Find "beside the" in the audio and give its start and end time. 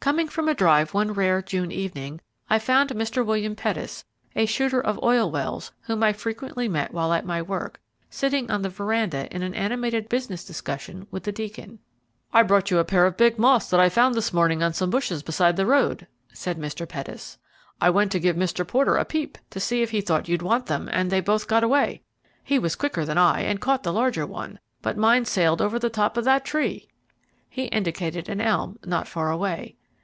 15.22-15.66